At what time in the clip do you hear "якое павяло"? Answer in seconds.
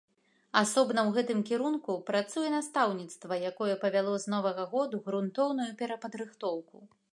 3.51-4.17